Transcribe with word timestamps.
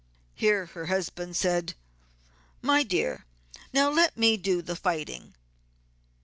Here 0.33 0.65
her 0.65 0.87
husband 0.87 1.35
said, 1.37 1.75
'my 2.63 2.81
dear, 2.81 3.25
now 3.71 3.91
let 3.91 4.17
me 4.17 4.35
do 4.35 4.63
the 4.63 4.75
fighting.' 4.75 5.35